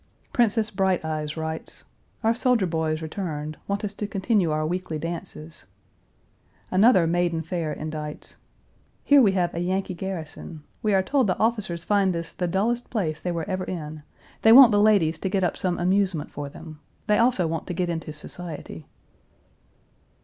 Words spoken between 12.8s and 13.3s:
place